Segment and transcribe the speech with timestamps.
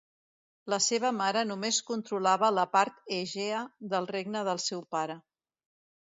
[0.73, 3.59] La seva mare només controlava la part Egea
[3.91, 5.19] del regne del seu pare.